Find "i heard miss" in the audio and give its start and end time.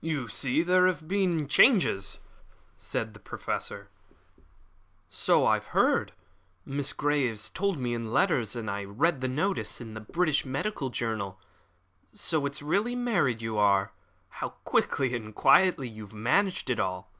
5.46-6.92